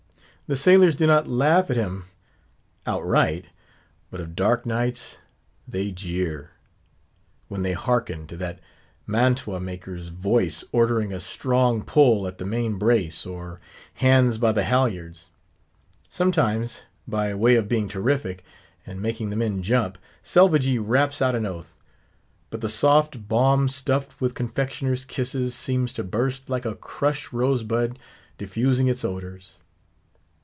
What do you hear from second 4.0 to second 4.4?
but of